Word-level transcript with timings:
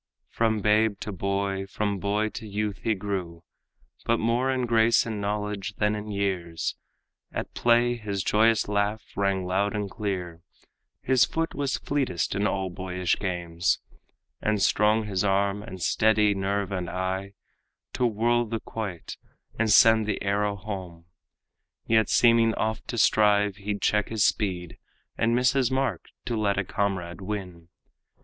From 0.31 0.61
babe 0.61 0.99
to 1.01 1.11
boy, 1.11 1.67
from 1.67 1.99
boy 1.99 2.29
to 2.29 2.47
youth 2.47 2.79
he 2.79 2.95
grew, 2.95 3.43
But 4.03 4.17
more 4.17 4.49
in 4.49 4.65
grace 4.65 5.05
and 5.05 5.21
knowledge 5.21 5.75
than 5.75 5.93
in 5.93 6.09
years. 6.09 6.75
At 7.31 7.53
play 7.53 7.97
his 7.97 8.23
joyous 8.23 8.67
laugh 8.67 9.03
rang 9.15 9.45
loud 9.45 9.75
and 9.75 9.91
clear, 9.91 10.41
His 11.03 11.23
foot 11.25 11.53
was 11.53 11.77
fleetest 11.77 12.33
in 12.33 12.47
all 12.47 12.71
boyish 12.71 13.17
games, 13.19 13.77
And 14.41 14.59
strong 14.59 15.05
his 15.05 15.23
arm, 15.23 15.61
and 15.61 15.79
steady 15.79 16.33
nerve 16.33 16.71
and 16.71 16.89
eye, 16.89 17.33
To 17.93 18.07
whirl 18.07 18.45
the 18.47 18.59
quoit 18.59 19.17
and 19.59 19.71
send 19.71 20.07
the 20.07 20.19
arrow 20.23 20.55
home; 20.55 21.05
Yet 21.85 22.09
seeming 22.09 22.55
oft 22.55 22.87
to 22.87 22.97
strive, 22.97 23.57
he'd 23.57 23.83
check 23.83 24.09
his 24.09 24.23
speed 24.23 24.79
And 25.15 25.35
miss 25.35 25.51
his 25.53 25.69
mark 25.69 26.09
to 26.25 26.35
let 26.35 26.57
a 26.57 26.63
comrade 26.63 27.21
win. 27.21 27.69